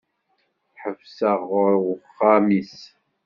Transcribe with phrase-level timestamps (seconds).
[0.81, 2.77] Ḥebseɣ ɣur uxxam-is.